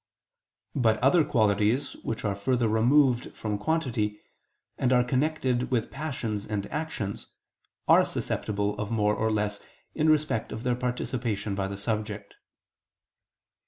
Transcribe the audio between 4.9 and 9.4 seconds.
are connected with passions and actions, are susceptible of more or